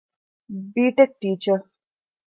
[0.73, 1.59] ބީޓެކް ޓީޗަރ